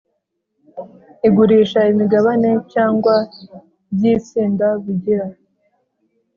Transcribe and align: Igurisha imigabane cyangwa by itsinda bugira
Igurisha 1.27 1.79
imigabane 1.91 2.49
cyangwa 2.73 3.15
by 3.93 4.03
itsinda 4.15 4.67
bugira 4.83 5.25